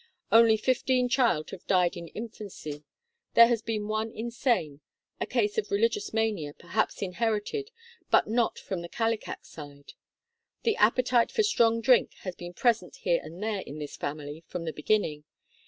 [0.31, 2.83] Only fifteen children have died in in fancy.
[3.35, 4.81] There has been one "insane,*'
[5.19, 7.69] a case of religious mania, perhaps inherited,
[8.09, 9.93] but not from the Kallikak side.
[10.63, 14.65] The appetite for strong drink has been present here and there in this family from
[14.65, 15.23] the beginning.